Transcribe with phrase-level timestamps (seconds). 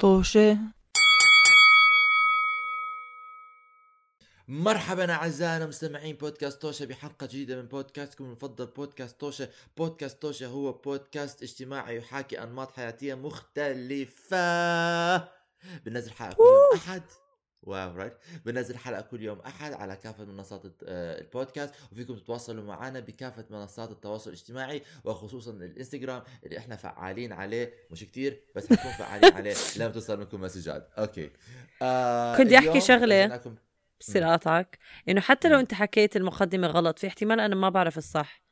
[0.00, 0.58] توشه.
[4.48, 10.72] مرحبا أعزائنا مستمعين بودكاست توشه بحلقة جديدة من بودكاستكم المفضل بودكاست توشه، بودكاست توشه هو
[10.72, 14.38] بودكاست اجتماعي يحاكي أنماط حياتية مختلفة.
[15.84, 16.74] بنزل حلقة كل يوم.
[16.74, 17.02] أحد؟
[17.62, 18.12] واو right
[18.46, 23.90] بنزل حلقة كل يوم أحد على كافة منصات آه، البودكاست وفيكم تتواصلوا معنا بكافة منصات
[23.90, 27.72] التواصل الاجتماعي وخصوصا الإنستغرام اللي إحنا فعالين عليه.
[27.90, 29.54] مش كتير بس حنكون فعالين عليه.
[29.76, 31.30] لما توصل منكم مسجات أوكي.
[31.82, 33.26] آه كنت شغلة.
[33.26, 33.54] نزلناكم-
[34.00, 34.78] بصير أقاطعك.
[35.08, 38.42] إنه حتى لو أنت حكيت المقدمة غلط في احتمال أنا ما بعرف الصح.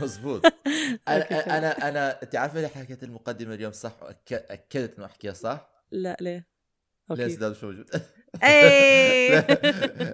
[0.00, 0.42] مزبوط
[1.08, 5.70] أنا أنا أنا أنت عارفة ليه حكيت المقدمة اليوم صح؟ وأك- أكدت إنه أحكيها صح؟
[5.90, 6.46] لا ليه؟
[7.10, 7.30] ليه أوكي.
[7.34, 7.90] سداد مش موجود.
[8.42, 9.40] اي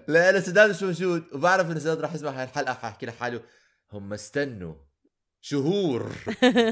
[0.09, 3.41] لا أنا سداد مش موجود وبعرف إن سداد راح يسمع هاي الحلقة حاحكي لحاله
[3.92, 4.75] هم استنوا
[5.41, 6.12] شهور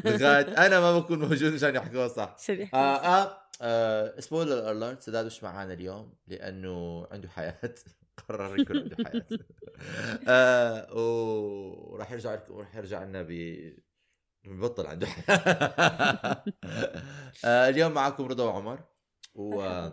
[0.05, 2.37] لغاية أنا ما بكون موجود عشان يحكوها صح؟
[2.75, 7.75] آه آه, آه spoiler alert سداد مش معانا اليوم؟ لأنه عنده حياة.
[8.29, 9.27] قرر يكون عنده حياة.
[10.29, 13.33] آه وراح يرجع لكم راح يرجع لنا ب
[14.45, 15.07] ببطل عنده.
[15.07, 16.45] حياه
[17.45, 18.79] آه اليوم معكم رضا وعمر
[19.35, 19.89] و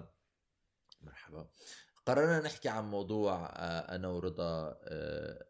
[2.05, 5.45] قررنا نحكي عن موضوع آه أنا ورضا آه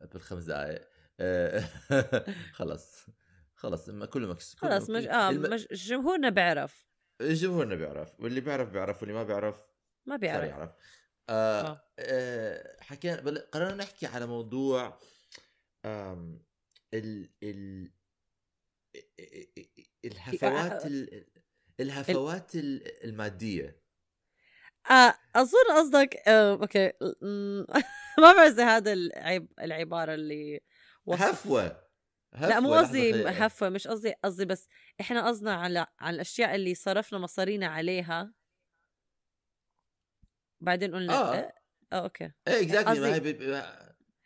[0.00, 0.88] بالخمس دقائق
[1.20, 1.60] آه
[2.58, 3.06] خلص
[3.54, 6.88] خلص ما- كله mix خلص مش آه الم- مش جمهورنا بيعرف.
[7.22, 9.56] جمهورنا بيعرف واللي بيعرف بيعرف واللي ما بيعرف
[10.06, 10.48] ما صار بيعرف.
[10.48, 10.70] يعرف.
[11.28, 11.86] آه آه.
[11.98, 13.38] آه حكينا بل...
[13.38, 14.98] قررنا نحكي على موضوع
[15.84, 16.44] آم
[16.94, 17.92] ال ال
[20.04, 21.26] الهفوات ال...
[21.80, 23.83] الهفوات ال- المادية.
[24.90, 26.92] آه أظن قصدك آه أوكي.
[27.22, 27.64] م-
[28.20, 29.46] ما بعرف إذا هذا العب...
[29.60, 30.60] العبارة اللي
[31.06, 31.22] وصف.
[31.22, 31.84] هفوه
[32.40, 34.68] لا مو هفوة، قصدي لحظة هفوة مش قصدي قصدي بس
[35.00, 38.34] إحنا قصدنا على على الأشياء اللي صرفنا مصارينا عليها.
[40.60, 41.34] بعدين قلنا آه.
[41.34, 41.52] آه,
[41.92, 42.32] آه أوكي.
[42.48, 43.42] إيه exactly ما هي قصدي- ب...
[43.42, 43.62] ب...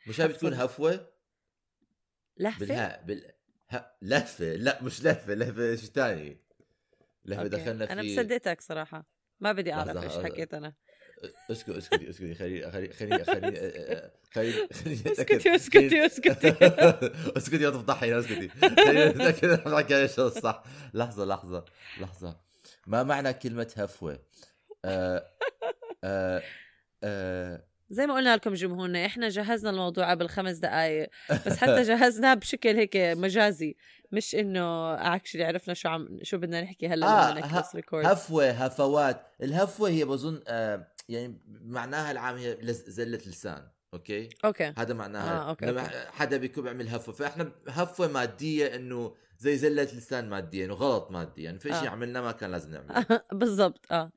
[0.07, 0.93] مش هاي بتكون هفوة.
[0.95, 1.13] هفوه
[2.37, 3.33] لهفة؟ بالهاء بال
[3.71, 3.77] ه...
[4.03, 4.45] لهفة.
[4.55, 5.35] لا مش لهفة.
[5.35, 6.45] لهفة شيء ثاني
[7.25, 7.57] لهفة أوكي.
[7.57, 9.18] دخلنا في أنا مصدقتك صراحة.
[9.41, 10.13] ما بدي أعرف إيش.
[10.13, 10.75] حكيت أنا.
[11.51, 13.57] اسكت اسكتي اسكتي خليني خليني خليني خليني
[14.35, 16.51] خليني اسكتي اسكتي اسكتي اسكتي.
[17.65, 18.49] ما تفضحي اسكتي.
[18.77, 20.63] خليني أتأكد إن بحكي إيش الصح.
[20.95, 21.65] لحظة لحظة
[22.01, 22.37] لحظة.
[22.87, 24.19] ما معنى كلمة هفوة؟
[24.85, 25.31] آه
[26.05, 26.43] آه
[27.05, 31.09] آه زي ما قلنا لكم جمهورنا إحنا جهزنا الموضوع قبل خمس دقائق
[31.47, 33.77] بس حتى جهزناه بشكل هيك مجازي
[34.13, 38.07] مش إنه actually عرفنا شو عم شو بدنا نحكي هلأ آه، لما ه- نكبس record
[38.07, 44.73] هفوة هفوات الهفوة هي بظن آه يعني معناها العام هي زله لسان أوكي؟ أوكي.
[44.79, 45.91] هذا معناها آه، أوكي، لما.
[46.11, 51.43] حدا بيكون بيعمل هفوة فإحنا هفوة مادية إنه زي زله لسان ماديه انه غلط مادي
[51.43, 51.91] يعني في شيء آه.
[51.91, 53.07] عملناه ما كان لازم نعمله.
[53.33, 54.11] بالضبط آه.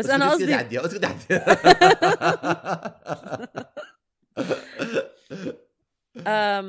[0.00, 1.44] بس اسكت- أنا قصدي عديها اسكت عديها.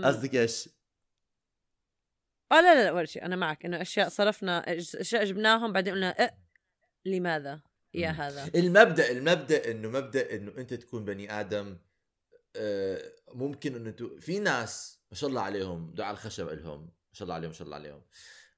[0.08, 0.70] قصدك إيش؟
[2.52, 6.10] آه لا لا لا ولا شيء أنا معك إنه أشياء صرفنا أشياء جبناهم بعدين قلنا
[6.24, 6.38] أه
[7.06, 7.62] لماذا
[7.94, 8.10] يا.
[8.10, 11.78] هذا المبدأ المبدأ إنه مبدأ إنه أنت تكون بني آدم
[12.56, 14.18] آه، ممكن إنه تو...
[14.20, 17.66] في ناس ما شاء الله عليهم دعاء الخشب لهم ما شاء الله عليهم ما شاء
[17.66, 18.02] الله عليهم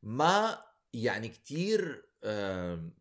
[0.03, 0.63] ما
[0.93, 2.93] يعني كتير آم،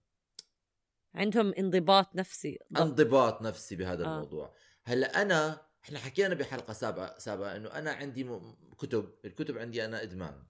[1.15, 2.59] عندهم انضباط نفسي.
[2.77, 4.15] انضباط نفسي بهذا آه.
[4.15, 8.57] الموضوع هلا أنا إحنا حكينا بحلقة سابقه سابقه إنه أنا عندي م...
[8.79, 10.43] كتب الكتب عندي أنا إدمان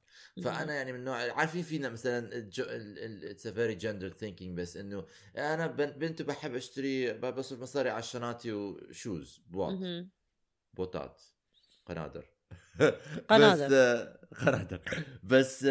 [0.44, 2.30] فأنا يعني من نوع عارفين فينا مثلا
[3.30, 5.06] it's very gender thinking بس إنه
[5.36, 10.10] أنا بن- بنت بحب أشتري بصرف مصاري على الشناتي و shoes مهم.
[10.74, 11.22] بوتات
[11.86, 12.26] قنادر
[13.28, 13.66] قنادر.
[13.68, 13.72] بس
[14.44, 14.80] قنادر
[15.22, 15.66] بس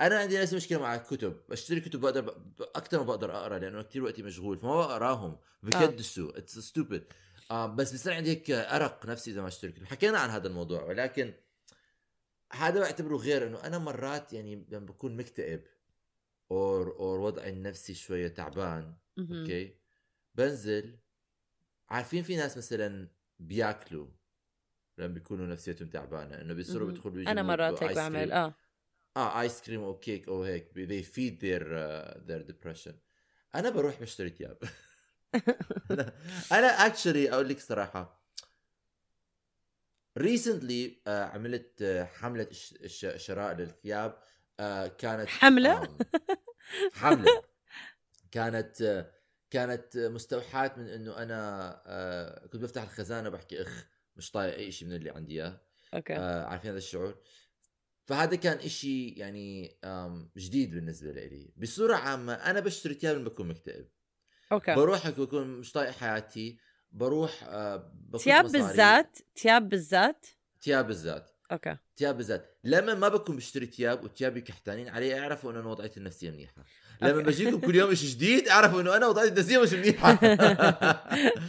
[0.00, 1.40] أنا عندي نفس مشكله مع الكتب.
[1.50, 5.38] أشتري كتب بقدر ب- أكثر ما بقدر أقرأ لأنه كثير وقتي مشغول فما بقراهم.
[5.62, 7.04] بكدسوا it's stupid
[7.52, 9.84] بس بصير عندي هيك أرق نفسي إذا ما أشتري كتب.
[9.84, 11.34] حكينا عن هذا الموضوع ولكن
[12.52, 15.64] هذا بعتبره غير إنه أنا مرات يعني لما بكون مكتئب
[16.50, 18.94] or or وضعي النفسي شوية تعبان.
[19.18, 19.74] أوكي؟
[20.34, 20.98] بنزل.
[21.88, 23.08] عارفين في ناس مثلا
[23.38, 24.06] بياكلوا
[24.98, 26.90] لما بيكونوا نفسيتهم تعبانة إنه بيصيروا.
[26.90, 28.54] بيدخلوا أنا مرات هيك بعمل آه.
[29.16, 32.94] آه ice cream أو كيك أو هيك they feed their uh, their depression.
[33.54, 34.58] أنا بروح بشتري ثياب.
[36.52, 38.24] أنا actually أقول لك صراحة
[40.18, 44.18] recently عملت آه، حملة ش- ش- شراء للثياب
[44.98, 45.98] كانت حملة؟ آم،
[46.92, 47.42] حملة.
[48.30, 49.06] كانت
[49.50, 54.94] كانت مستوحاة من إنه أنا كنت بفتح الخزانة بحكي أخ مش طايق أي شيء من
[54.94, 55.60] اللي عندي إياه.
[55.94, 56.14] أوكي.
[56.14, 57.22] عارفين هذا الشعور؟
[58.06, 59.76] فهذا كان إشي يعني
[60.36, 61.52] جديد بالنسبة لي.
[61.56, 63.88] بصورة عامة أنا بشتري ثياب لما بكون مكتئب.
[64.52, 64.74] أوكي.
[64.74, 66.58] بروح بكون مش طايق حياتي
[66.92, 68.42] بروح آه، مصاري.
[68.42, 70.26] بالذات تياب بالذات؟
[70.60, 71.30] تياب بالذات.
[71.52, 71.76] أوكي.
[71.96, 72.58] تياب بالذات.
[72.64, 76.64] لما ما بكون بشتري تياب وتيابي كحتانين علي اعرفوا إنه أنا وضعيتي النفسية منيحة.
[77.02, 77.22] لما.
[77.22, 80.10] بجيكم كل يوم شيء جديد اعرفوا إنه أنا وضعيتي النفسية مش منيحة.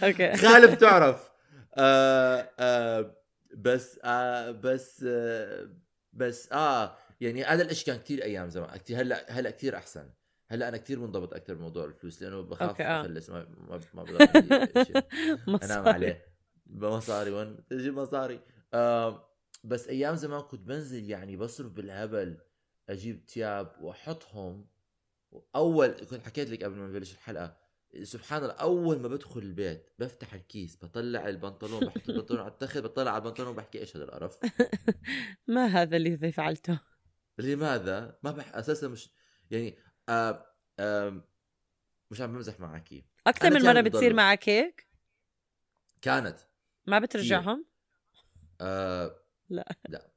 [0.08, 0.38] أوكي.
[0.38, 1.30] خالف تعرف.
[1.78, 3.16] آه آه
[3.58, 5.70] بس آه بس آه
[6.16, 10.10] بس آه يعني هذا الإشي كان كتير أيام زمان كتير هلأ هلأ كتير أحسن
[10.48, 13.02] هلأ أنا كتير منضبط أكثر بموضوع الفلوس لأنه بخاف أوكي، آه.
[13.02, 14.68] افلس ما ما, ما بقدر.
[15.64, 15.88] أنام.
[15.88, 16.26] عليه
[16.66, 18.40] بمصاري وين تجي مصاري
[18.74, 19.30] آه
[19.64, 22.38] بس أيام زمان كنت بنزل يعني بصرف بالهبل
[22.90, 24.68] أجيب تياب وأحطهم
[25.56, 27.58] أول كنت حكيت لك قبل ما نبلش الحلقة
[28.04, 33.12] سبحان الله أول ما بدخل البيت بفتح الكيس بطلع البنطلون بحط البنطلون على التخت بطلع
[33.12, 34.38] على البنطلون وبحكي إيش هذا القرف؟
[35.48, 36.80] ما هذا الذي فعلته؟
[37.38, 39.10] لماذا؟ ما بح أساسا مش
[39.52, 39.78] يعني
[40.10, 40.46] آه
[40.80, 41.24] آه
[42.12, 43.06] مش عم بمزح معك.
[43.28, 44.14] أكثر من مرة بتصير.
[44.14, 44.88] معك هيك؟
[46.02, 46.40] كانت.
[46.88, 47.66] ما بترجعهم؟
[48.62, 49.76] آه لا.
[49.90, 50.12] لا.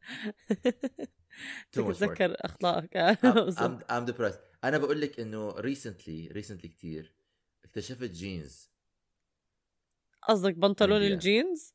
[1.72, 2.98] تتذكر أخطائك.
[2.98, 4.38] I'm, I'm, I'm depressed.
[4.64, 7.17] أنا بقول لك إنه recently recently كتير
[7.68, 8.70] اكتشفت جينز
[10.28, 11.02] قصدك بنطلون.
[11.02, 11.74] الجينز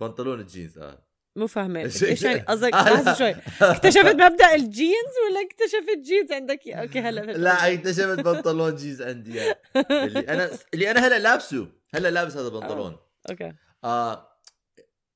[0.00, 1.06] بنطلون الجينز آه.
[1.36, 1.88] مو فاهمة.
[1.88, 2.82] شيء- إيش يعني؟ قصدك آه،.
[2.94, 3.30] لحظه شوي.
[3.70, 7.74] اكتشفت مبدأ الجينز ولا اكتشفت جينز عندك؟ okay هلا لا.
[7.74, 9.60] اكتشفت بنطلون جينز عندي إياه.
[9.90, 11.72] اللي أنا اللي أنا هلا لابسه.
[11.94, 12.96] هلا لابس هذا البنطلون
[13.30, 13.52] okay.
[13.84, 14.38] آه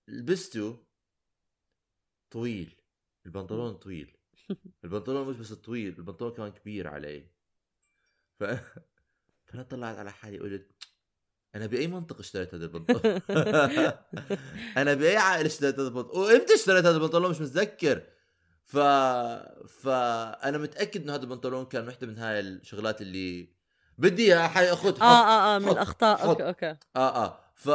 [0.09, 0.87] لبسته
[2.31, 2.77] طويل.
[3.27, 4.17] البنطلون طويل.
[4.85, 7.27] البنطلون مش بس طويل البنطلون كمان كبير علي
[8.41, 8.45] ف...
[9.49, 10.71] فأنا طلعت على حالي قلت
[11.55, 13.21] أنا بأي منطق اشتريت هذا البنطلون؟
[14.81, 18.03] أنا بأي عائلة اشتريت هذا البنطلون؟ وإمتى اشتريت هذا البنطلون؟ مش متذكر.
[18.65, 18.77] ف
[19.83, 23.49] فانا متأكد إنه هذا البنطلون كان وحدة من هاي الشغلات اللي
[23.99, 26.25] بدي إياها حاخذها آه آه آه من الأخطاء.
[26.25, 26.77] okay okay.
[26.97, 27.41] آه آه.
[27.55, 27.71] ف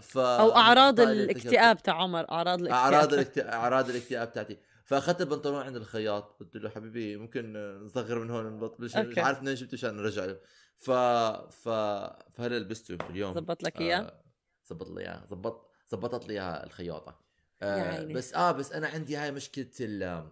[0.00, 2.92] ف أو أعراض الاكتئاب تاع عمر أعراض الاكتئاب.
[2.92, 4.58] أعراض الاكتئاب أعراض الاكتئاب تاعتي.
[4.92, 7.52] فأخذت البنطلون عند الخياط قلت له حبيبي ممكن
[7.84, 8.96] نصغر من هون نبط- مش.
[8.96, 10.36] عارف منين جبته عشان نرجعه
[10.76, 10.90] ف
[11.50, 11.68] ف
[12.32, 14.22] فهلا لبسته اليوم زبط لك إياه آه،
[14.64, 17.20] زبط لي إياه زبط زبطت لي إياها الخياطة
[17.62, 18.04] يا آه.
[18.04, 20.24] بس آه بس أنا عندي هاي مشكلة ال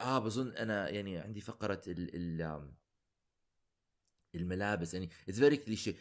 [0.00, 2.68] آه بظن أنا يعني عندي فقرة ال ال
[4.34, 5.94] الملابس يعني it's very cliché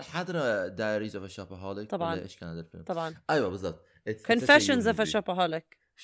[0.00, 2.14] حاضرة Diaries of Shopaholic طبعاً.
[2.20, 3.84] إيش كان هذا الفيلم؟ طبعا أيوه بالضبط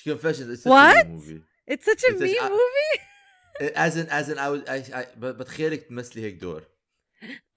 [0.03, 1.07] Confessions of a Shopaholic Confessions What?
[1.07, 2.95] movie It's such a It's meme such- movie
[3.85, 6.63] as in as in I, would, I, I بتخيلك تمثلي هيك دور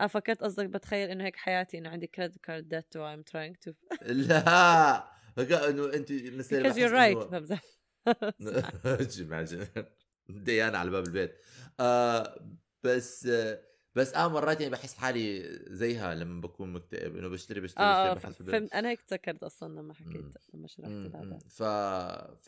[0.01, 3.57] آه فكرت قصدك بتخيل انه هيك حياتي انه عندي كريدت كارد ديت و I'm trying
[3.69, 3.73] to
[4.03, 5.05] لا
[5.71, 7.61] انه انت نسيت because you're right بمزح
[9.21, 9.81] imagine
[10.29, 11.39] ديانا على باب البيت
[11.81, 12.41] آه
[12.83, 13.61] بس آه
[13.97, 18.31] بس آه مرات يعني بحس حالي زيها لما بكون مكتئب إنه بشتري بشتري, آه بشتري
[18.33, 18.73] بحس فهمت.
[18.73, 20.33] أنا هيك تذكرت أصلا لما حكيت مم.
[20.55, 21.39] لما شرحت مم، هذا.
[21.49, 21.63] ف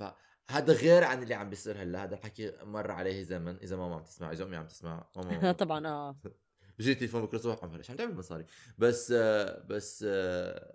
[0.03, 0.12] ف
[0.50, 2.05] هذا غير عن اللي عم بيصير هلأ.
[2.05, 5.87] هذا الحكي مر عليه زمن إذا ماما عم تسمع إذا أمي عم تسمع ماما طبعا
[5.87, 6.17] آه.
[6.79, 8.45] بيجي تليفون بكرة الصبح عم ليش عم تعمل مصاري.
[8.79, 10.75] بس آه، بس آه،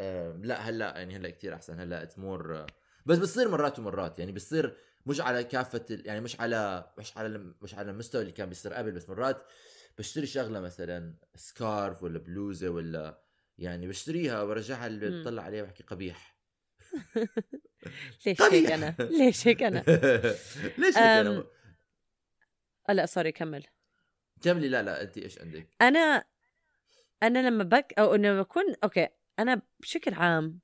[0.00, 1.80] آه، لأ هلأ يعني هلأ كتير أحسن.
[1.80, 2.66] هلأ it's more
[3.06, 4.18] بس بتصير مرات ومرات.
[4.18, 4.76] يعني بتصير
[5.06, 8.92] مش على كافة يعني مش على مش على مش على المستوى اللي كان بيصير قبل
[8.92, 9.46] بس مرات
[10.00, 13.22] بشتري شغلة مثلا scarf ولا بلوزة ولا
[13.58, 15.22] يعني بشتريها وبرجعها مم.
[15.22, 16.36] بطلع عليها بحكي قبيح
[18.26, 18.40] ليش.
[18.42, 19.84] هيك أنا ليش هيك أنا
[20.78, 21.44] ليش هيك أنا
[22.88, 23.66] آه لا sorry كمل
[24.42, 26.24] كملي لا لا انت إيش عندك؟ أنا
[27.22, 30.60] أنا لما بك أو إنه بكون okay أنا بشكل عام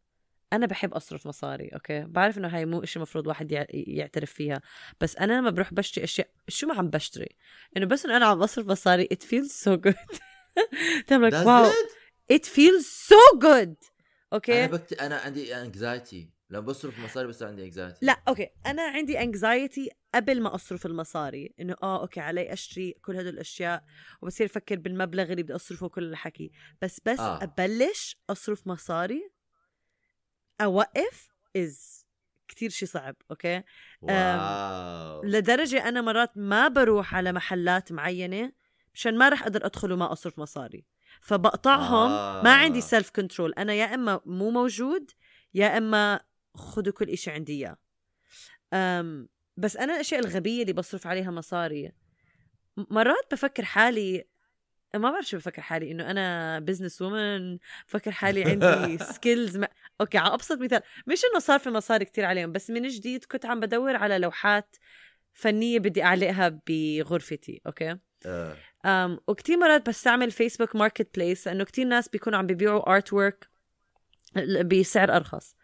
[0.53, 4.61] أنا بحب اصرف مصاري okay؟ بعرف إنه هاي مو شيء المفروض واحد يع- يعترف فيها.
[5.00, 7.37] بس أنا لما بروح بشتري أشياء شو ما عم بشتري؟
[7.76, 10.19] إنه بس إنه أنا عم بصرف مصاري it feels so good.
[11.07, 11.71] تعمل لك wow
[12.33, 12.45] it?
[12.45, 13.47] feels so good.
[13.53, 14.93] أنا okay بكت...
[14.93, 18.49] أنا عندي anxiety لما بصرف مصاري بس عندي انكزايتي لا أوكي.
[18.67, 21.55] أنا عندي anxiety قبل ما أصرف المصاري.
[21.61, 23.85] إنه آه okay علي أشتري كل هدول الأشياء
[24.23, 26.53] وبصير أفكر بالمبلغ اللي بدي أصرفه وكل الحكي.
[26.83, 27.21] بس بس.
[27.21, 27.43] آه.
[27.43, 29.31] أبلش أصرف مصاري
[30.61, 32.07] اوقف is
[32.49, 33.62] كتير شي صعب okay؟
[34.03, 35.23] wow.
[35.25, 38.53] لدرجة أنا مرات ما بروح على محلات معينة
[38.95, 40.85] مشان ما رح أقدر أدخل وما أصرف مصاري.
[41.21, 42.43] فبقطعهم آه.
[42.43, 45.11] ما عندي self control أنا يا إما مو موجود
[45.55, 46.21] يا إما
[46.55, 47.77] خذوا كل إشي عندي إياه.
[49.57, 51.93] بس أنا الأشياء الغبية اللي بصرف عليها مصاري
[52.77, 54.25] مرات بفكر حالي
[54.95, 57.59] ما بعرف شو بفكر حالي إنه أنا business woman
[57.89, 59.69] بفكر حالي عندي skills ما...
[60.00, 63.47] okay على أبسط مثال مش إنه صار في مصاري كتير عليهم بس من جديد كنت
[63.47, 64.76] عم بدور على لوحات
[65.33, 68.57] فنية بدي أعلقها بغرفتي okay؟ آه.
[68.87, 73.49] um, وكتير مرات بستعمل Facebook Marketplace لأنه كتير ناس بيكونوا عم بيبيعوا artwork
[74.65, 75.57] بسعر أرخص.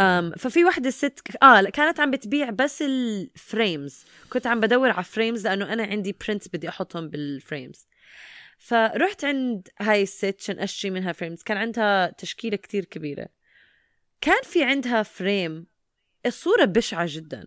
[0.00, 5.04] um, ففي وحدة ست آه كانت عم بتبيع بس ال frames كنت عم بدور على
[5.04, 7.86] frames لأنه أنا عندي prints بدي أحطهم بال frames
[8.58, 13.28] فرحت عند هاي الست عشان أشتري منها frames كان عندها تشكيلة كتير كبيرة.
[14.26, 15.66] كان في عندها frame
[16.26, 17.46] الصورة بشعة جدا.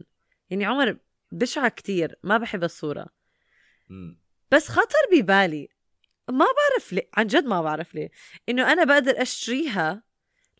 [0.50, 0.98] يعني عمر
[1.32, 3.08] بشعة كتير ما بحب الصورة.
[3.90, 4.20] مم.
[4.52, 5.70] بس خطر ببالي.
[6.30, 8.12] ما بعرف ليه عن جد ما بعرف ليه.
[8.50, 10.04] إنه أنا بقدر أشتريها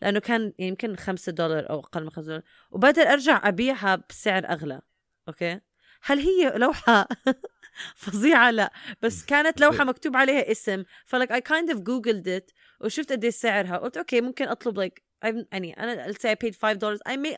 [0.02, 4.80] لأنه كان يمكن خمسة دولار أو أقل من خمسة دولار وبقدر أرجع أبيعها بسعر أغلى.
[5.28, 5.60] okay؟
[6.02, 7.08] هل هي لوحة؟
[7.96, 8.72] فظيعة لا.
[9.02, 10.84] بس كانت لوحة مكتوب عليها اسم.
[11.06, 12.50] ف like I kind of Googled it
[12.80, 13.76] وشفت قد سعرها.
[13.76, 17.36] قلت okay ممكن أطلب like يعني أنا let's say I paid 5 دولار I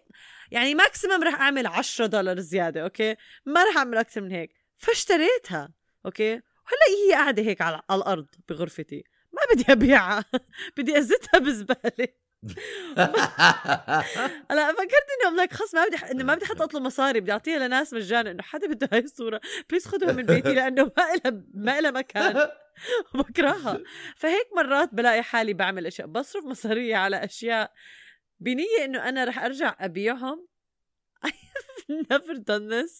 [0.50, 4.50] يعني maximum رح أعمل 10 دولار زيادة okay؟ ما رح أعمل أكثر من هيك.
[4.76, 5.72] فاشتريتها
[6.06, 9.04] okay؟ وهلأ هي قاعدة هيك على, الأرض بغرفتي.
[9.32, 10.24] ما بدي أبيعها.
[10.76, 12.08] بدي أزتها بزبالة.
[14.50, 15.96] هلأ فكرت إنه like خلص ما بدي.
[15.96, 19.40] إنه ما بدي حتى أطلب مصاري بدي أعطيها لناس مجانا إنه حدا بده هاي الصورة.
[19.70, 22.48] please خذوها من بيتي لأنه ما لها ما لها مكان.
[23.14, 23.80] بكرهها.
[24.16, 27.72] فهيك مرات بلاقي حالي بعمل أشياء بصرف مصارية على أشياء
[28.40, 30.46] بنية إنه أنا رح أرجع أبيعهم.
[31.26, 32.92] I have never done this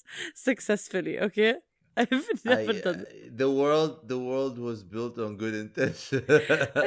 [0.49, 1.55] successfully okay
[2.01, 3.13] I have never I- done this.
[3.43, 6.21] the world the world was built on good intention.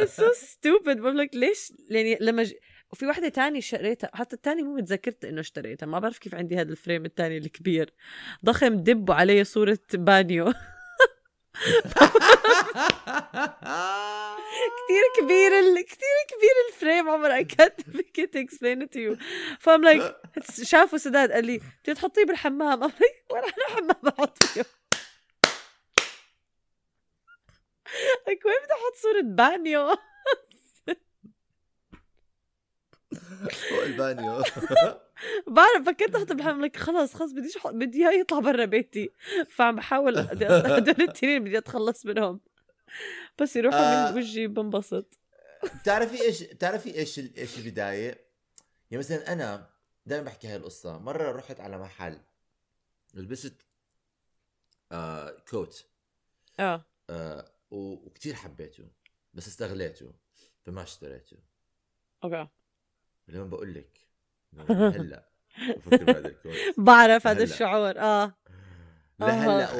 [0.01, 0.97] It's so stupid.
[0.99, 2.53] بقول لك ليش؟ يعني لما ج...
[2.91, 5.85] وفي وحدة تانية اشتريتها حتى التانية مو متذكرت إنه اشتريتها.
[5.85, 7.93] ما بعرف كيف عندي هذا الفريم التاني الكبير.
[8.45, 10.53] ضخم دب وعليه صورة بانيو.
[14.85, 15.85] كتير كبير ال...
[15.85, 17.83] كتير كبير ال frame عمر I can't
[18.17, 19.17] can't explain it to you.
[19.59, 20.15] ف I'm like
[20.63, 22.89] شافوا سداد قال لي بدي تحطيه بالحمام.
[22.89, 24.61] I'm like وين أنا حمام بحط فيه
[28.27, 29.95] like وين بدي أحط صورة بانيو؟
[33.69, 34.43] فوق البانيو.
[35.47, 39.11] بعرف فكرت أحط بالحمام لك خلص خلص بديش أحط- بدي اياه يطلع برا بيتي.
[39.49, 42.39] فعم بحاول هدول التنين بدي أتخلص منهم.
[43.41, 44.11] بس يروحوا آه.
[44.11, 45.19] من وجهي بنبسط.
[45.81, 48.07] بتعرفي إيش بتعرفي إيش إيش البداية؟
[48.91, 49.69] يعني مثلا أنا
[50.05, 50.97] دائما بحكي هاي القصة.
[50.99, 52.19] مرة رحت على محل
[53.13, 53.61] لبست
[54.91, 55.85] آه كوت.
[56.59, 56.85] آه.
[57.09, 58.83] آه و- وكتير حبيته
[59.33, 60.13] بس استغليته
[60.63, 61.37] فما اشتريته.
[62.23, 62.47] أوكي.
[63.27, 64.04] لما بقول لك
[64.69, 65.29] هلأ
[65.87, 67.43] بهذا ال coat بعرف هذا.
[67.43, 68.35] الشعور آه.
[69.19, 69.71] لهلا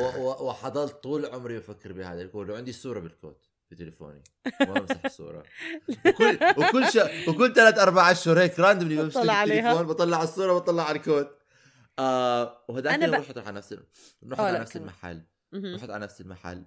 [0.42, 4.24] وحضلت طول عمري بفكر بهذا ال coat وعندي صورة بال coat في تليفوني.
[4.62, 5.44] ما بمسح الصورة
[6.06, 7.30] وكل وكل شا...
[7.30, 9.60] وكل ثلاث أربع أشهر هيك randomly بمسك بطلع عليها.
[9.72, 11.38] التليفون بطلع على الصورة بطلع على ال coat
[12.00, 13.74] آه اليوم ب- رحت على نفس
[14.28, 14.76] رحت على نفس.
[14.76, 15.24] المحل.
[15.56, 16.66] رحت على نفس المحل.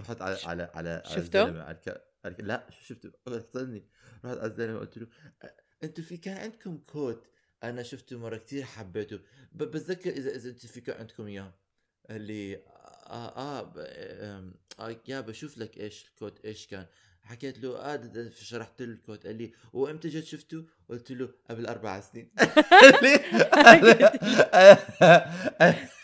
[0.00, 1.88] رحت على على على شفته؟ الزلمة، على الك...
[2.24, 2.40] على الك...
[2.40, 3.88] لا شو شفته؟ استني
[4.24, 5.06] رحت على الزلمة قلت له
[5.80, 7.24] "أ- أنتوا في كان عندكم كوت
[7.64, 9.20] أنا شفته مرة كتير حبيته.
[9.52, 11.52] بتذكر اذا إذا أنتوا في كان عندكم إياه
[12.10, 12.60] قال لي آه
[13.36, 13.72] آه, ب...
[13.78, 16.86] آم، آه يا بشوف لك إيش الكوت إيش كان
[17.22, 22.00] حكيت له آه شرحت له الكوت قال لي وإمتى جد شفته؟ قلت له قبل أربع
[22.00, 22.30] سنين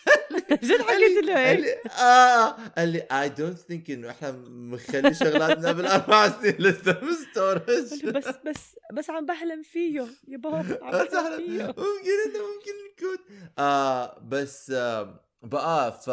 [0.67, 1.87] جد حكيت له هيك.
[1.87, 8.27] آه قال لي I don't ثينك إنه إحنا مخلي شغلاتنا بالأربع سنين لسه بالستورج بس
[8.47, 14.19] بس بس عم بحلم فيه يا بابا عم بحلم فيه ممكن إنه ممكن نكون آه
[14.19, 16.09] بس آه بقى ف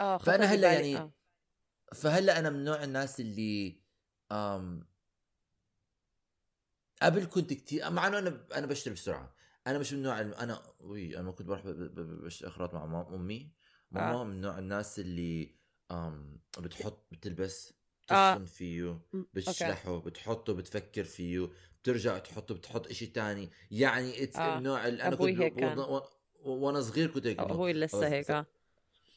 [0.00, 0.72] آه فأنا هلأ.
[0.72, 1.12] يعني- آه.
[1.94, 3.80] فهلأ أنا من نوع الناس اللي
[4.32, 4.86] آم
[7.02, 9.34] قبل كنت كتير مع إنه أنا أنا بشتري بسرعة.
[9.70, 11.62] أنا مش من نوع الم- أنا وي أنا كنت بروح
[12.44, 13.52] اغراض مع أمي
[13.90, 14.24] ماما آه.
[14.24, 15.54] من نوع الناس اللي
[15.90, 17.72] آم بتحط بتلبس
[18.10, 18.34] آه.
[18.34, 19.00] بتصفن فيه
[19.34, 21.50] بتشلحه بتحطه بتفكر فيه
[21.82, 24.58] بترجع تحطه بتحط إشي تاني يعني it's آه.
[24.58, 25.78] النوع اللي أنا كنت هيك ب- كان.
[25.78, 25.96] و-
[26.42, 28.30] و- وأنا صغير كنت هيك هو لسه هيك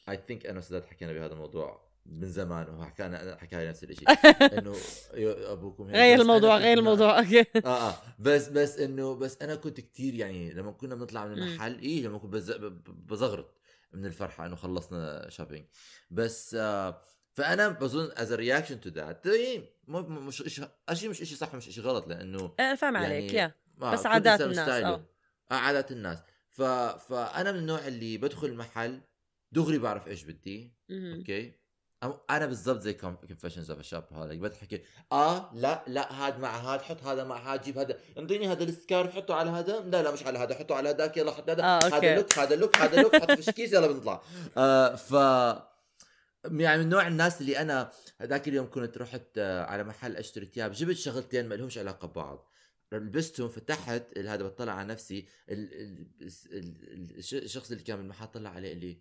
[0.08, 4.08] I think أنا وسداد حكينا بهذا الموضوع من زمان وحكينا حكى لي نفس الشيء
[4.58, 4.76] إنه
[5.52, 10.14] أبوكم غير الموضوع غير الموضوع okay آه آه بس بس انه بس أنا كنت كتير
[10.14, 11.32] يعني لما كنا بنطلع من.
[11.32, 12.34] المحل إيه لما كنت
[12.88, 13.54] بزغرط
[13.92, 15.64] من الفرحة إنه خلصنا shopping
[16.10, 19.26] بس آه فأنا بظن as reaction to that
[19.88, 20.42] مش
[20.92, 24.06] شيء مش شيء صح مش شيء غلط لأنه أنا فاهم يعني عليك يا آه بس
[24.06, 24.68] عادات الناس،.
[24.68, 25.06] آه.
[25.50, 26.18] آه عادات الناس
[26.48, 26.62] ف...
[26.62, 29.00] فأنا من النوع اللي بدخل المحل
[29.52, 30.74] دغري بعرف إيش بدي.
[30.90, 31.63] okay
[32.30, 34.82] أنا بالضبط زي Confessions of a Shopaholic بدك تحكي
[35.12, 37.98] آه لا لا هذا مع هذا حط هذا مع هذا جيب هذا.
[38.18, 39.80] انطيني هذا ال scarf حطه على هذا.
[39.80, 41.62] لا لا مش على هذا حطه على هذاك يلا حط هذا.
[41.64, 41.78] آه،.
[41.84, 44.22] هذا look هذا look هذا look حط في الكيس يلا بنطلع.
[44.56, 45.12] آه ف
[46.44, 50.72] يعني من نوع الناس اللي أنا هذاك اليوم كنت رحت آه، على محل أشتري ثياب
[50.72, 52.50] جبت شغلتين ما لهمش علاقة ببعض.
[52.92, 56.06] لبستهم فتحت هذا بطلع على نفسي ال- ال-
[56.52, 58.98] ال- ال- الش- الشخص اللي كان بالمحل طلع عليه قال لي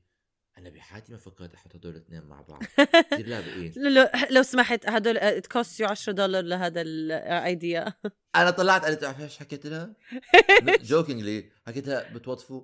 [0.58, 2.64] أنا بحياتي ما فكرت أحط هدول الاثنين مع بعض.
[3.12, 7.94] كثير لابقين لو, لو سمحت هدول it cost you 10 دولار لهذا ال idea
[8.36, 9.94] أنا طلعت قلت تعرف إيش حكيت لها؟
[10.90, 12.62] jokingly حكيت لها بتوظفوا؟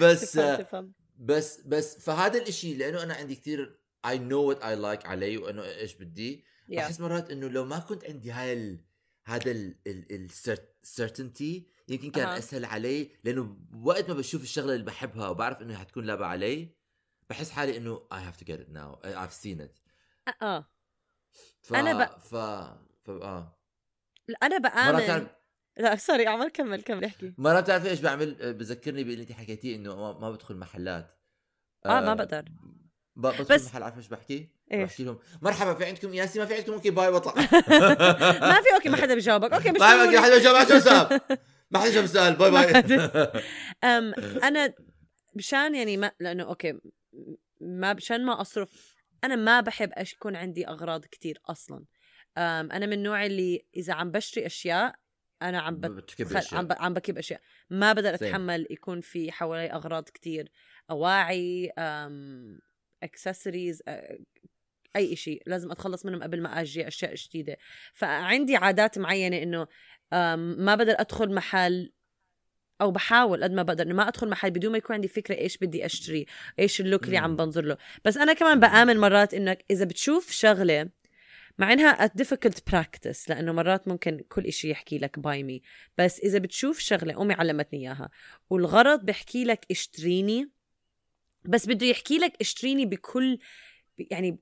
[0.00, 5.06] بس تفهم بس بس فهذا الإشي لأنه أنا عندي كثير I know what I like
[5.06, 6.44] علي وأنه إيش بدي.
[6.68, 8.84] بحس مرات إنه لو ما كنت عندي هاي ال...
[9.24, 10.28] هذا ال ال
[10.82, 12.38] السيرتينتي يمكن كان أها.
[12.38, 16.76] أسهل علي لأنه وقت ما بشوف الشغلة اللي بحبها وبعرف إنه حتكون لابقه علي
[17.30, 19.80] بحس حالي إنه I have to get it now I've seen it.
[20.42, 20.70] آه.
[21.62, 21.74] ف...
[21.74, 22.34] أنا ب- ف...
[23.04, 23.10] ف...
[23.10, 23.58] آه.
[24.42, 25.06] أنا بآمن.
[25.06, 25.26] تعرف
[25.76, 27.34] لا sorry عمر كمل كمل احكي.
[27.38, 31.18] مرات بتعرف إيش بعمل؟ آه، بذكرني باللي أنت حكيتيه إنه ما, ما بدخل محلات.
[31.86, 32.42] آه ما بقدر.
[33.16, 36.38] ب- بدخل بس- بس محل عارف إيش بحكي؟ إيش؟ بحكي لهم مرحبا في عندكم ياسي
[36.38, 37.34] ما في عندكم okay bye بطلع
[38.50, 39.52] ما في okay ما حدا بجاوبك.
[39.52, 40.40] okay مش bye okay ضروري.
[40.40, 41.20] حدا عشان سؤال
[41.70, 42.36] ما حدا جاب سؤال.
[42.36, 42.64] bye bye.
[43.84, 44.74] أم أنا
[45.34, 46.80] مشان يعني ما لأنه okay
[47.60, 51.84] ما مشان ما أصرف أنا ما بحب يكون عندي أغراض كتير أصلا.
[52.38, 54.94] أم أنا من النوع اللي إذا عم بشتري أشياء
[55.42, 55.90] أنا عم بت...
[55.90, 56.56] بتكب خل...
[56.56, 56.72] عم ب...
[56.72, 57.40] عم بكب أشياء.
[57.70, 58.14] ما بقدر.
[58.14, 60.52] أتحمل يكون في حوالي أغراض كتير
[60.90, 62.58] أواعي أم...
[63.02, 63.82] اكسسوارز
[64.96, 67.56] أي شيء لازم أتخلص منهم قبل ما أجي أشياء جديدة.
[67.92, 69.66] فعندي عادات معينة إنه
[70.12, 71.92] ما بقدر أدخل محل
[72.80, 75.56] أو بحاول قد ما بقدر إنه ما أدخل محل بدون ما يكون عندي فكرة إيش
[75.56, 76.26] بدي أشتري
[76.58, 77.36] إيش ال look اللي عم.
[77.36, 77.76] بنظر له.
[78.04, 80.88] بس أنا كمان بآمن مرات إنك إذا بتشوف شغلة
[81.58, 85.62] مع إنها a difficult practice لأنه مرات ممكن كل إشي يحكي لك buy me
[85.98, 88.10] بس إذا بتشوف شغلة امي علمتني إياها.
[88.50, 90.50] والغرض بيحكي لك اشتريني
[91.44, 93.38] بس بده يحكي لك اشتريني بكل
[93.98, 94.38] يعني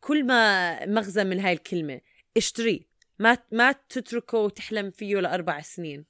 [0.00, 2.00] كل ما مغزى من هاي الكلمة
[2.36, 2.89] اشتري.
[3.20, 6.04] ما ما تتركه وتحلم فيه لأربع سنين.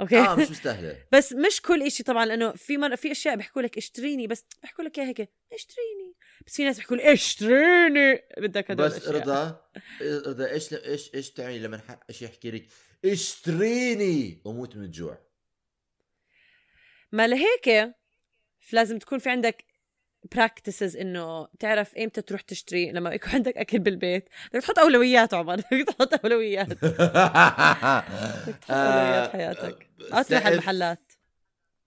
[0.00, 1.06] okay؟ آه مش مستاهلة.
[1.12, 2.96] بس مش كل إشي طبعا لأنه في مر...
[2.96, 6.14] في أشياء بيحكوا لك اشتريني بس بيحكوا لك إياها هيك اشتريني.
[6.46, 8.22] بس في ناس بيحكوا لي اشتريني.
[8.38, 9.16] بدك هدول بس الأشياء.
[9.22, 9.60] رضا
[10.02, 12.66] رضا إيش إيش إيش تعملي لما إيش يحكي لك؟
[13.04, 14.42] اشتريني!
[14.44, 15.18] وموت من الجوع.
[17.12, 17.94] ما لهيك.
[18.72, 19.64] لازم تكون في عندك
[20.34, 24.28] براكتسز إنه تعرف إمتى تروح تشتري لما يكون عندك أكل بالبيت.
[24.52, 25.56] بدك تحط أولويات عمر.
[25.72, 26.68] بدك تحط أولويات.
[26.68, 26.80] بدك
[28.60, 29.90] تحط أولويات حياتك.
[29.98, 31.12] تروح على المحلات.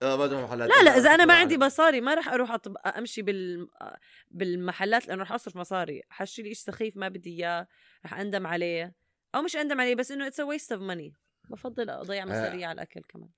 [0.02, 0.68] آه تروح محلات.
[0.68, 2.76] لا لا إذا أنا ما عندي مصاري ما راح أروح أطب...
[2.76, 3.68] أمشي بال...
[4.30, 6.02] بالمحلات لأنه راح أصرف مصاري.
[6.08, 7.66] حشتري شيء سخيف ما بدي إياه
[8.04, 8.94] راح أندم عليه.
[9.34, 11.12] أو مش أندم عليه بس إنه it's waste of money
[11.50, 13.28] بفضل أضيع مصاري على الأكل كمان.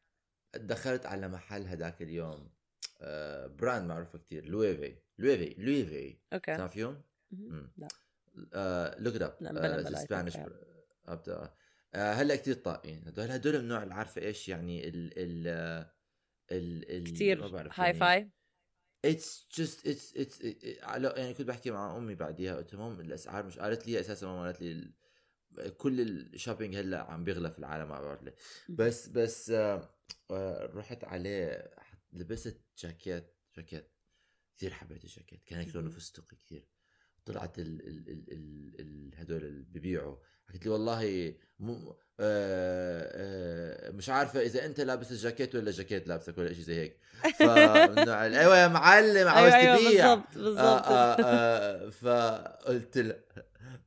[0.56, 2.30] دخلت على محل هداك اليوم.
[2.30, 2.57] آه،
[3.46, 4.96] brand معروفة كتير لويفي.
[5.18, 6.18] لويفي لويفي.
[6.32, 6.56] أوكي.
[6.56, 7.48] تعرفيهم؟ مهم.
[7.52, 7.72] مم.
[7.76, 7.88] لا.
[8.98, 9.37] look it up
[9.96, 10.37] Spanish
[11.06, 11.54] أبدأ.
[11.94, 15.46] آه، هلا كتير طاقين هدول هدول من نوع عارفة إيش يعني ال ال
[16.52, 17.02] ال ال
[17.52, 18.30] ما كثير hi-fi
[19.04, 20.40] it's just it's it's
[21.16, 24.42] يعني كنت بحكي مع أمي بعديها قلت لها mom الأسعار مش قالت لي أساسا ماما
[24.46, 24.92] قالت لي ال-
[25.76, 28.34] كل ال shopping هلا عم بيغلى في العالم ما بعرف ليه.
[28.68, 29.90] بس بس آه،
[30.30, 31.70] آه، رحت عليه
[32.12, 33.90] لبست جاكيت جاكيت
[34.56, 35.42] كثير حبيت الجاكيت.
[35.46, 35.90] كان هيك لونه.
[35.90, 36.68] فستقي كثير.
[37.24, 40.16] طلعت ال ال ال ال ال هدول اللي ببيعوا.
[40.48, 46.38] حكيت لي والله مو آه آه مش عارفة إذا أنت لابس الجاكيت ولا جاكيت لابسك
[46.38, 47.00] ولا شيء زي هيك.
[47.40, 50.14] ال- أيوه يا معلم عاوز أيوه أيوه تبيع.
[50.14, 50.88] بالضبط آه بالضبط.
[50.88, 53.20] آه آه فقلت له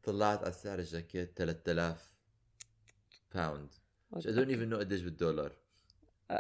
[0.04, 2.12] طلعت على سعر الجاكيت 3000
[3.36, 3.70] pound
[4.16, 5.56] I don't even know قديش بالدولار.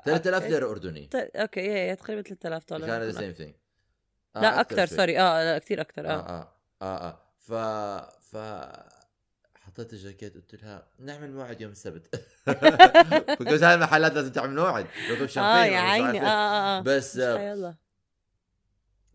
[0.06, 1.10] 3000 ليرة أردني.
[1.16, 2.88] okay هي تقريبا 3000 دولار.
[2.90, 3.54] كان the same thing
[4.36, 5.20] لا أكثر sorry.
[5.20, 6.10] آه لا كثير أكثر آه.
[6.10, 7.22] آه آه آه آه.
[7.38, 7.54] ف
[8.22, 8.38] ف
[9.56, 12.26] حطيت الجاكيت قلت لها نعمل موعد يوم السبت.
[13.40, 14.88] because هاي المحلات لازم تعمل موعد.
[15.10, 16.22] لو آه شامبين يا ولا مش عيني.
[16.22, 16.26] آه.
[16.26, 16.82] آه آه.
[16.82, 17.22] بس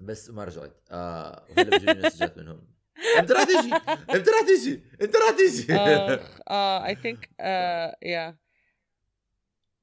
[0.00, 0.72] بس ما رجعت.
[0.90, 2.76] آه وهلا بيجوني مسجات منهم.
[3.18, 3.74] إمتى راح تيجي؟
[4.14, 5.74] إمتى راح تيجي؟ إمتى راح تيجي؟
[6.48, 7.30] آه I think
[8.02, 8.36] يا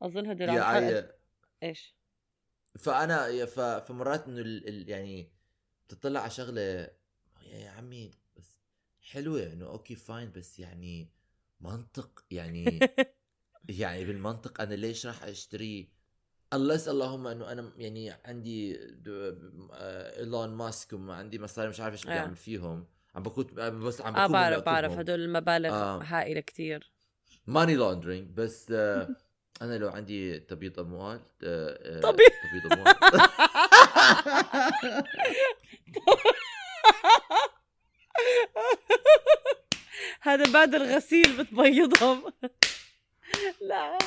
[0.04, 1.12] اظن هدول عم يا حق- عي-
[1.64, 1.96] إيش
[2.80, 3.46] فأنا.
[3.80, 4.68] فمرات إنه ال...
[4.68, 4.90] ال...
[4.90, 5.32] يعني
[5.88, 6.90] تطلع على شغلة يا,
[7.44, 8.58] يا عمي بس
[9.02, 11.10] حلوة إنه okay fine بس يعني
[11.62, 12.80] منطق يعني
[13.70, 15.90] يعني بالمنطق أنا ليش راح أشتري
[16.56, 18.80] unless اللهم إنه أنا يعني عندي
[19.74, 22.20] آه، إيلون ماسك وما عندي مصاري مش عارف إيش بدي آه.
[22.20, 23.46] أعمل فيهم عم بكون
[23.80, 26.04] بس عم آه بكون بعرف بعرف هدول المبالغ آه.
[26.04, 26.92] هائلة كتير
[27.48, 29.10] money laundering بس آه،
[29.62, 32.32] أنا لو عندي تبييض أموال آه، آه، تبييض.
[32.50, 32.96] تبييض أموال.
[40.22, 42.34] هذا بعد الغسيل بتبيضهم.
[43.70, 43.98] لا.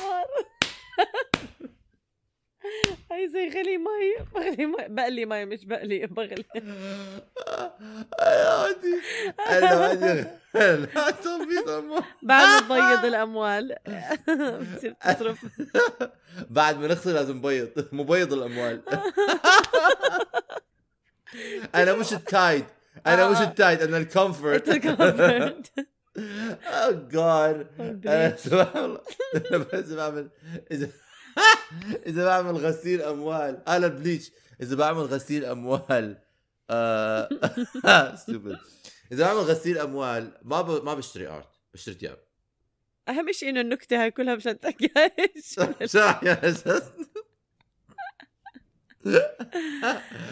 [3.11, 4.75] هاي زي غلي مي بغلي مي.
[4.87, 6.45] بقلي مي مش بقلي بغلي.
[9.49, 10.25] أنا عندي
[10.95, 13.75] لا تبييض اموال بعد ما تبيض الأموال.
[14.27, 15.45] بتصير تصرف
[16.49, 18.81] بعد ما نغسل لازم نبيض مبيض الأموال.
[21.75, 22.65] أنا مش التايد.
[23.07, 23.43] أنا مش آه.
[23.43, 24.69] التايد أنا الكومفورت.
[26.67, 28.99] oh God أنا بس بعمل
[29.73, 30.29] بس بعمل
[32.09, 33.69] اذا بعمل غسيل أموال.
[33.69, 36.17] أنا bleach إذا بعمل غسيل أموال.
[36.69, 37.29] آه.
[38.25, 38.57] Stupid.
[39.11, 40.85] إذا بعمل غسيل أموال ما ب...
[40.85, 42.17] ما بشتري ارت بشتري ثياب
[43.09, 46.41] أهم شيء إنه النكتة هاي كلها مشان تحكيهاش شو يا؟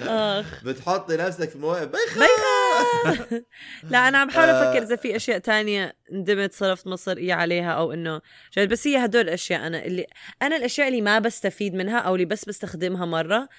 [0.01, 0.63] آخ.
[0.63, 3.45] بتحطي نفسك في مويه بيخ بيخة
[3.83, 4.69] لا أنا عم بحاول آه.
[4.69, 8.21] أفكر إذا في أشياء تانية ندمت صرفت مصاري عليها أو إنه
[8.57, 10.07] جد بس هي هدول الأشياء أنا اللي
[10.41, 13.49] أنا الأشياء اللي ما بستفيد منها أو اللي بس بستخدمها مرة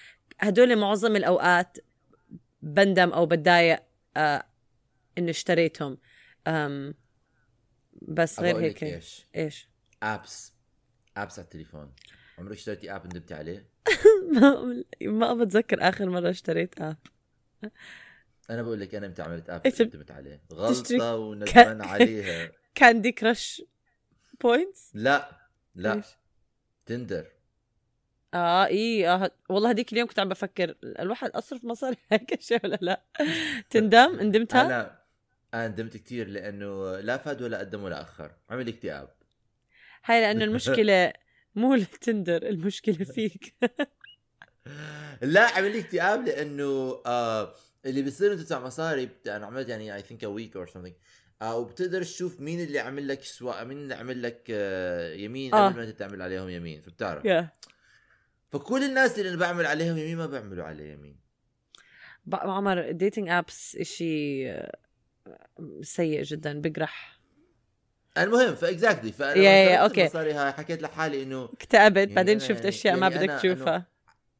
[0.41, 1.79] هدول معظم الأوقات
[2.63, 3.83] بندم أو بتضايق
[4.17, 4.47] آه
[5.19, 5.99] إنه اشتريتهم.
[6.47, 6.95] أم
[8.03, 8.85] بس غير هيك.
[8.85, 9.69] إيش؟ إيش؟
[10.03, 10.53] apps
[11.17, 11.93] apps على التليفون.
[12.39, 13.76] عمرك اشتريتي app ندمتي عليه؟
[14.33, 16.97] ما ما بتذكر آخر مرة اشتريت app
[18.51, 20.41] أنا بقول لك أنا متى عملت app ندمت عليه.
[20.53, 22.53] غلطة وندمان عليها.
[22.75, 23.63] كاندي كراش
[24.41, 25.31] points لا
[25.75, 26.03] لا.
[26.87, 27.27] تندر
[28.35, 29.31] آه إيه آه.
[29.49, 33.03] والله هذيك اليوم كنت عم بفكر الواحد أصرف مصاري هيك شيء ولا لا؟
[33.71, 34.99] تندم؟ ندمتها؟ أنا
[35.55, 38.31] أنا ندمت كثير لأنه لا فاد ولا قدم ولا أخر.
[38.51, 39.09] عمل اكتئاب.
[40.05, 41.13] هاي لأنه المشكلة
[41.57, 43.55] مو التندر المشكلة فيك.
[45.23, 47.55] لا عمل لي اكتئاب لأنه آه
[47.87, 50.95] اللي بيصير انت تدفع مصاري أنا عملت يعني I think a week or something
[51.43, 55.69] وبتقدر تشوف مين اللي عمل لك سواء مين اللي عمل لك آه يمين آه.
[55.69, 57.25] قبل ما انت تعمل عليهم يمين فبتعرف.
[57.25, 57.49] يا
[58.49, 61.17] فكل الناس اللي أنا بعمل عليهم يمين ما بيعملوا علي يمين.
[62.33, 64.79] عمر ال dating apps آه،
[65.83, 67.16] سيء جدا بقرح
[68.19, 69.87] المهم ف exactly فأنا يا-.
[69.87, 73.41] المصاري هاي حكيت لحالي إنه اكتئبت يعني بعدين شفت يعني- أشياء ما يعني بدك أنا-
[73.43, 73.87] تشوفها.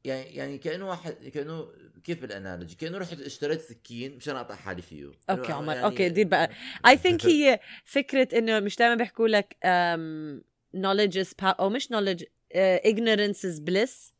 [0.05, 1.69] يعني يعني كأنه واحد كأنه
[2.05, 5.11] كيف ال analogy؟ كأنه رحت اشتريت سكين مشان أقطع حالي فيه.
[5.31, 5.73] okay عمر.
[5.75, 6.51] يعني- okay dear بقى.
[6.87, 10.43] I think هي فكرة إنه مش دائما بيحكوا لك um,
[10.81, 14.13] knowledge is power أو مش knowledge uh, ignorance is bliss.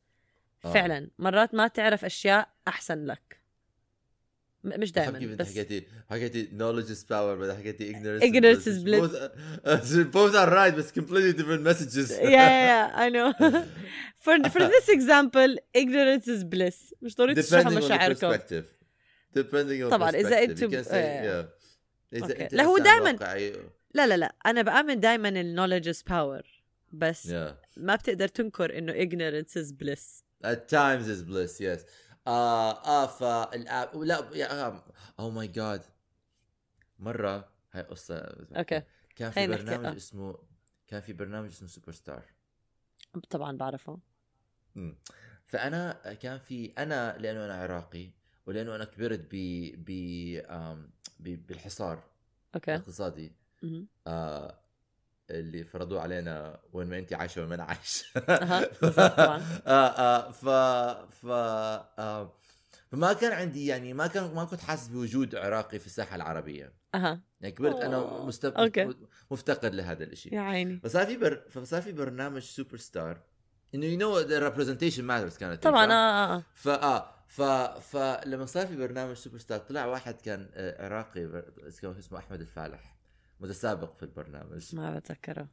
[0.65, 0.73] آه.
[0.73, 3.41] فعلا مرات ما تعرف أشياء أحسن لك.
[4.67, 9.15] مش دائما انت بس حكيتي حكيتي knowledge is power بعدين حكيتي ignorance Ignorance is Both,
[9.15, 13.33] uh, both are right بس completely different messages yeah, yeah, yeah, I know.
[14.25, 16.95] for for this example, ignorance is bliss.
[17.03, 18.37] مش ضروري تشرحوا مشاعركم.
[19.37, 20.13] depending on طبعاً، آه.
[20.13, 21.47] yeah.
[22.13, 22.45] إذا okay.
[22.45, 23.53] أنت لا، هو واقعي،
[23.95, 26.47] لا لا لا أنا بآمن دائما knowledge is power
[26.93, 27.53] بس yeah.
[27.77, 30.23] ما بتقدر تنكر إنه ignorance is bliss.
[30.45, 31.81] At times is bliss yes
[32.27, 34.83] آه آه فال app لا يا
[35.19, 35.83] oh my God
[36.99, 38.17] مرة هاي قصة
[38.57, 38.83] okay
[39.17, 39.97] كان في خلينا نحكي، برنامج آه.
[39.97, 40.39] اسمه
[40.87, 42.25] كان في برنامج اسمه سوبر ستار
[43.31, 43.99] طبعا بعرفه.
[44.75, 44.97] مم.
[45.47, 48.11] فأنا كان في أنا لأنه أنا عراقي
[48.47, 49.37] ولأنه أنا كبرت ب
[51.21, 52.03] ب بالحصار
[52.55, 52.75] okay.
[52.75, 53.33] الاقتصادي.
[54.07, 54.59] آه
[55.31, 58.05] اللي فرضوه علينا وين ما انت عايشة وين ما أنا عايش.
[58.17, 60.45] آه آه ف
[61.15, 62.33] ف آه
[62.93, 67.21] فما كان عندي يعني ما كان ما كنت حاسس بوجود عراقي في الساحة العربية أها
[67.41, 68.53] يعني كبرت أنا oh، مستف...
[68.53, 68.95] okay.
[69.31, 70.81] مفتقد لهذا الشيء يا عيني.
[70.81, 71.43] فصار في بر...
[71.51, 73.21] فصار في برنامج سوبر ستار
[73.75, 76.43] انه you know the representation matters كانت طبعا آه.
[76.55, 77.43] فا آه ف
[77.93, 82.96] فلما صار في برنامج سوبر ستار طلع واحد كان عراقي اسمه أحمد الفالح
[83.41, 84.75] متسابق في البرنامج.
[84.75, 85.49] ما بتذكره.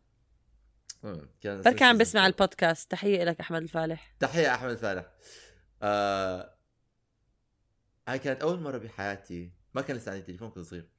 [1.41, 2.27] كان بركي عم بسمع.
[2.27, 2.91] البودكاست.
[2.91, 4.15] تحية لك أحمد الفالح.
[4.19, 5.11] تحية أحمد الفالح.
[5.81, 6.57] آه...
[8.07, 9.51] هاي كانت أول مرة بحياتي.
[9.73, 10.89] ما كان لسه عندي تليفون كنت صغير.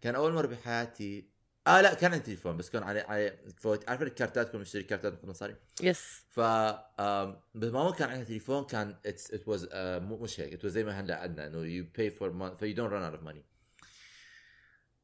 [0.00, 1.30] كان أول مرة بحياتي.
[1.66, 3.88] آه لا كان عندي تليفون بس كان عليه عليه vote.
[3.88, 6.24] عارف الكارتات؟ كنا نشتري كارتات بكل مصاري yes.
[6.28, 6.40] ف
[7.54, 9.68] بس ماما كان عندها تليفون كان it's it was
[10.02, 10.52] مش هيك.
[10.52, 13.02] it was زي ما هلا عندنا إنه you pay per month if you don't run
[13.02, 13.44] out of money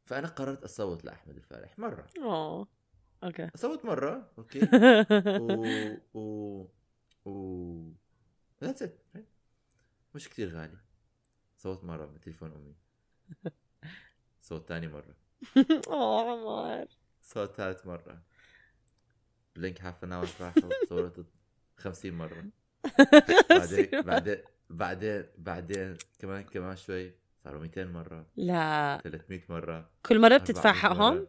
[0.06, 2.06] فأنا قررت أصوت لأحمد الفالح مرة.
[2.18, 2.68] oh.
[3.24, 3.50] okay.
[3.54, 4.60] أصوت مرة okay.
[5.40, 5.64] و...
[6.14, 6.66] و...
[7.24, 7.92] و
[8.64, 8.98] that's it
[10.14, 10.78] مش كتير غالي.
[11.56, 12.74] صوت مرة من تليفون أمي.
[14.40, 15.14] صوت تاني مرة.
[15.88, 16.88] أوه عمر.
[17.22, 18.22] صوت ثالث مرة.
[19.56, 20.26] بلينك هاف ان اور
[20.88, 21.26] صورت
[21.76, 22.44] 50 مرة.
[23.50, 27.14] بعدين بعدين بعدين بعدين كمان كمان شوي.
[27.46, 31.26] صاروا 200 مرة لا 300 مرة كل مرة 400 بتدفع حقهم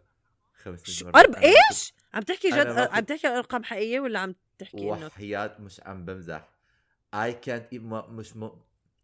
[0.53, 4.77] 500 مرة أرب إيش عم تحكي جد ما عم تحكي أرقام حقيقية ولا عم تحكي
[4.77, 6.49] إنه وحياة مش عم بمزح
[7.13, 8.49] اي كانت مش م...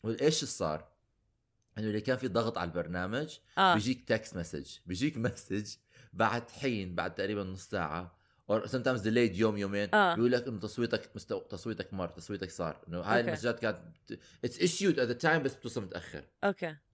[0.05, 0.87] إيش صار؟
[1.77, 5.75] إنه اللي كان في ضغط على البرنامج آه بيجيك text message بيجيك message
[6.13, 8.15] بعد حين بعد تقريبا نص ساعة
[8.51, 10.15] or sometimes delayed يوم يومين آه.
[10.15, 11.39] بيقول لك إنه تصويتك مستو...
[11.39, 13.27] تصويتك مر تصويتك صار إنه هاي okay.
[13.27, 13.79] ال messages كانت
[14.45, 16.92] it's issued at the time بس بتوصل متأخر okay بالضبط.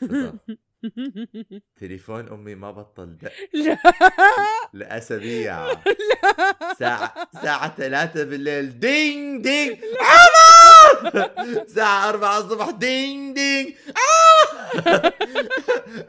[1.80, 3.32] تليفون أمي ما بطل دق
[3.64, 3.78] لا.
[4.78, 5.68] لأسابيع.
[6.78, 8.80] ساعة ساعة ثلاثة بالليل.
[8.80, 9.78] ding ding.
[10.00, 12.70] عمر ساعة أربعة الصبح.
[12.70, 13.74] ding ding.
[13.96, 15.12] آه!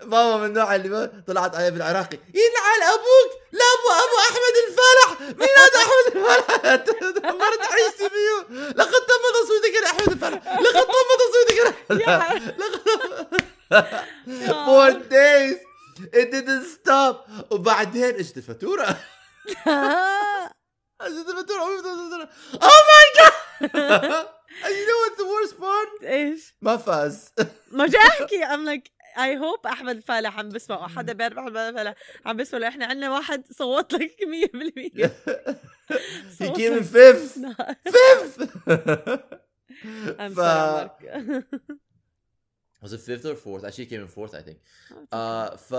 [0.06, 3.42] ماما من النوع اللي طلعت عليه بالعراقي يلعن أبوك.
[3.52, 6.46] لا أبو أبو أحمد الفالح مين هذا أحمد الفالح
[7.34, 8.56] مرت عيشتي فيه.
[8.70, 15.58] لقد تم تصويتك يا أحمد الفالح لقد تم تصويتك لقد four days.
[16.14, 17.28] It didn't stop.
[17.52, 18.84] وبعدين اجت الفاتورة؟
[21.02, 21.28] اجت
[22.62, 23.34] oh my god!
[24.64, 26.04] And you know what's the worst part?
[26.04, 27.32] إيش؟ ما فاز.
[27.72, 28.44] ما جاي أحكي.
[28.44, 31.94] I'm like I hope أحمد الفالح عم بسمع أو حدا بيعرف أحمد الفالح
[32.26, 34.12] عم بسمع إحنا عندنا واحد صوت لك
[34.96, 35.10] 100%
[36.40, 37.38] he came in fifth.
[37.96, 38.38] Fifth!
[40.20, 40.90] I'm ف- sorry.
[42.84, 43.64] Was it fifth or fourth?
[43.68, 44.58] Actually came in fourth I think.
[44.92, 45.06] Okay.
[45.14, 45.74] آه ف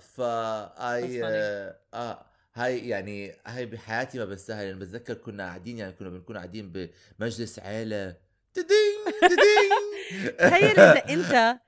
[0.00, 1.22] ف funny.
[1.24, 6.36] آه, آه هاي يعني هاي بحياتي ما بنساها يعني بتذكر كنا قاعدين يعني كنا بنكون
[6.36, 6.72] قاعدين
[7.18, 8.16] بمجلس عيلة.
[8.54, 10.36] تدين تدين.
[10.36, 11.58] تخيل إذا أنت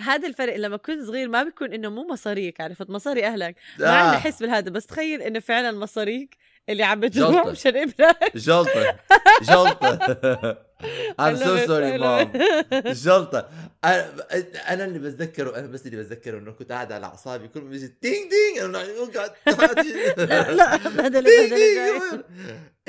[0.00, 3.56] هذا الفرق لما كنت صغير ما بيكون إنه مو مصاريك عرفت؟ مصاري أهلك.
[3.78, 4.18] ما آه.
[4.18, 6.36] حس بالهذا بس تخيل إنه فعلا مصاريك
[6.68, 7.44] اللي عم بتجمع.
[7.50, 8.36] مشان ابنك.
[8.36, 8.98] جلطة.
[9.50, 10.58] جلطة.
[11.22, 12.28] I'm so sorry mom.
[13.04, 13.48] جلطة
[13.84, 17.94] أنا اللي بتذكره أنا بس اللي بتذكره إنه كنت قاعد على أعصابي كل ما بيجي
[18.02, 19.30] ding ding أنا God.
[20.18, 21.08] لا لا.
[21.20, 22.00] جاي.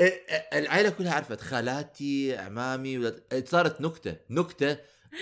[0.00, 4.76] إيه، إيه، العائلة كلها عرفت خالاتي عمامي ولاد- صارت نكتة نكتة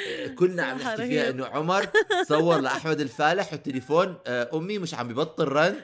[0.06, 1.30] إيه، كنا عم نحكي فيها.
[1.30, 1.86] إنه عمر
[2.28, 5.74] صور لأحمد الفالح والتليفون آه، أمي مش عم ببطل رن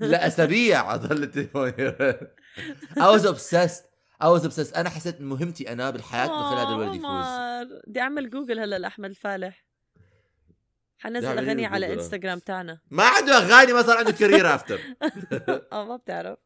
[0.00, 2.16] لاسابيع ضل التليفون يرن
[2.98, 3.82] I was obsessed
[4.22, 7.04] I was obsessed أنا حسيت إن مهمتي أنا بالحياة انه خلي هذا الولد يفوز.
[7.04, 9.66] عمر بدي أعمل جوجل هلأ لأحمد الفالح.
[10.98, 11.92] حنزل أغاني على.
[11.92, 12.80] انستغرام تاعنا.
[12.90, 14.80] ما عنده أغاني ما صار عنده career after
[15.72, 16.38] آه ما بتعرف.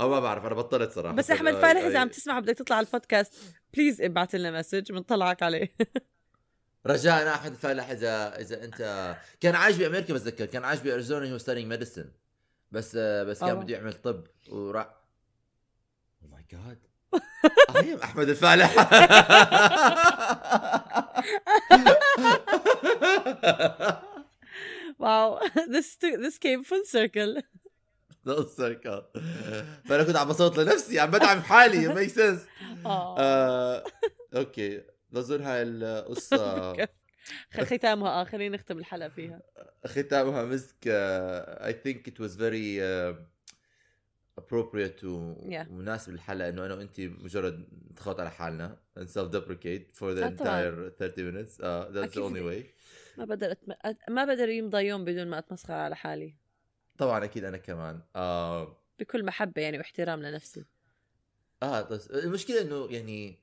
[0.00, 1.14] أو ما بعرف أنا بطلت صراحة.
[1.14, 3.34] بس أحمد فالح إذا عم تسمع بدك تطلع على البودكاست
[3.74, 5.74] please ابعث لنا message بنطلعك عليه.
[6.86, 11.38] رجاء أنا أحمد فالح إذا إذا أنت كان عايش بأمريكا بتذكر كان عايش بأريزونا هو
[11.38, 12.10] studying medicine
[12.70, 13.62] بس بس كان oh.
[13.62, 14.99] بده يعمل طب وراح
[16.52, 16.78] جاد
[17.76, 18.74] اي احمد الفالح
[24.98, 25.38] wow
[25.74, 27.42] this this came full circle.
[28.26, 29.02] Full circle.
[29.84, 31.88] فأنا كنت عم بصوت لنفسي عم بدعم حالي.
[31.94, 32.46] make sense
[32.86, 33.84] آه.
[34.36, 34.82] okay.
[35.10, 36.72] بظن هاي القصة.
[37.60, 39.42] ختامها آه خلينا نختم الحلقة فيها.
[39.86, 42.80] ختامها مسك I think it was very
[44.40, 45.68] appropriate و- Yeah.
[45.70, 50.90] ومناسب للحلقة إنه أنا وانت مجرد نتخوت على حالنا and self deprecate for the entire
[50.98, 52.64] 30 minutes uh, that's the only way
[53.18, 53.72] ما بقدر أتم...
[53.72, 56.34] أت- ما بقدر يمضى يوم بدون ما أتمسخر على حالي
[56.98, 60.64] طبعا أكيد أنا كمان آه بكل محبة يعني واحترام لنفسي
[61.62, 63.38] آه بس المشكلة إنه يعني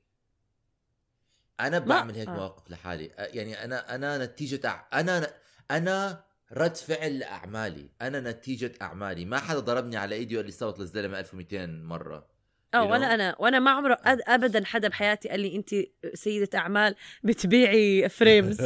[1.60, 2.32] أنا بعمل هيك آه.
[2.34, 4.86] مواقف لحالي يعني أنا أنا نتيجة.
[4.92, 5.30] أنا
[5.70, 9.24] أنا رد فعل لاعمالي أنا نتيجة أعمالي.
[9.24, 12.26] ما حدا ضربني على إيدي وقال لي صوت للزلمة 1200 مرة.
[12.74, 13.14] آه You ولا?
[13.14, 13.98] أنا وأنا ما عمره.
[14.06, 15.70] ابدا حدا بحياتي قال لي انت
[16.14, 18.58] سيدة أعمال بتبيعي frames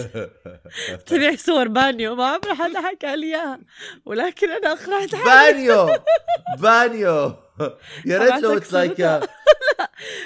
[1.00, 2.14] بتبيعي صور بانيو.
[2.14, 3.60] ما عمره حدا حكى لي إياها.
[4.04, 5.52] ولكن أنا اقنعت حالي.
[5.52, 5.88] بانيو!
[6.58, 7.34] بانيو!
[8.06, 9.00] يا ريت لو it's like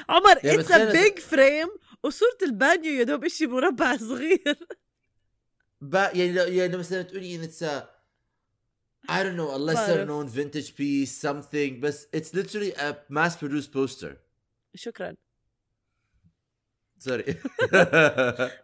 [0.09, 1.69] عمر it's a big frame
[2.03, 4.59] وصورة البانيو يا دوب إشي مربع صغير.
[5.91, 6.11] با...
[6.15, 6.45] يعني لو...
[6.45, 7.65] يعني مثلا تقولي إن it's
[9.09, 13.73] I don't know a lesser known vintage piece something بس it's literally a mass produced
[13.73, 14.17] poster.
[14.75, 15.17] شكرا.
[16.99, 17.23] Sorry.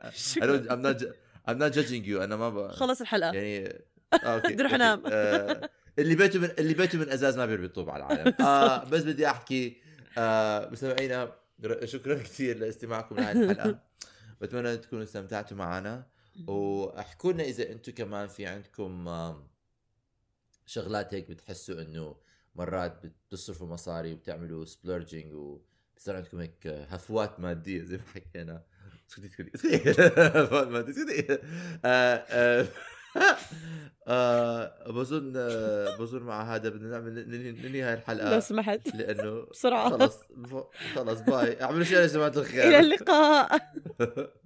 [0.03, 0.59] I شكرا.
[0.59, 1.03] Don't, I'm not
[1.49, 2.21] I'm not judging you.
[2.21, 2.69] أنا ما ب...
[2.69, 3.33] خلص الحلقة.
[3.33, 3.69] يعني
[4.13, 4.75] آه، okay okay.
[4.75, 5.03] أنام.
[5.07, 8.35] آه، اللي بيته من اللي بيته من أزاز ما بيربي طوب على العالم.
[8.47, 9.77] آه بس بدي أحكي
[10.19, 11.33] آه مستمعينا
[11.85, 13.79] شكرا كثير لاستماعكم لهذه الحلقة.
[14.41, 16.07] بتمنى تكونوا استمتعتوا معنا.
[16.47, 19.09] وأحكوا لنا إذا أنتم كمان في عندكم
[20.67, 22.17] شغلات هيك بتحسوا إنه
[22.55, 28.63] مرات بتصرفوا مصاري وبتعملوا سبلورجينج وبصير عندكم هيك هفوات مادية زي ما حكينا.
[29.11, 29.91] اسكتي اسكتي اسكتي
[30.41, 31.39] هفوات مادية اسكتي
[31.85, 32.67] آه، آه،
[34.09, 35.33] آه، بظن
[35.99, 37.29] بظن مع هذا بدنا نعمل
[37.67, 38.95] ننهي هاي لو الحلقة سمحت.
[38.95, 39.91] لأنه بسرعة.
[39.91, 40.19] خلص
[40.95, 41.63] خلص باي.
[41.63, 42.65] أعملوا شيء يا جماعة الخير.
[42.69, 43.73] إلى اللقاء.